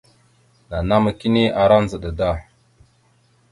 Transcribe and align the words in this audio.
Nanama 0.69 1.09
kini 1.19 1.43
ara 1.61 1.77
ndzəɗa 1.83 2.09
da. 2.19 2.29